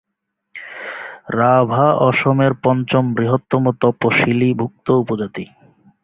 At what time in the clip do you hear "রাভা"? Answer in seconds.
1.31-1.85